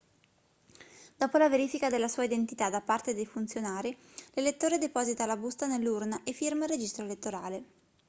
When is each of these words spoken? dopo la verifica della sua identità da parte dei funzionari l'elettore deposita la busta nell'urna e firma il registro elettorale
dopo 1.15 1.37
la 1.37 1.47
verifica 1.47 1.91
della 1.91 2.07
sua 2.07 2.23
identità 2.23 2.71
da 2.71 2.81
parte 2.81 3.13
dei 3.13 3.27
funzionari 3.27 3.95
l'elettore 4.33 4.79
deposita 4.79 5.27
la 5.27 5.37
busta 5.37 5.67
nell'urna 5.67 6.23
e 6.23 6.31
firma 6.31 6.63
il 6.63 6.71
registro 6.71 7.03
elettorale 7.05 7.63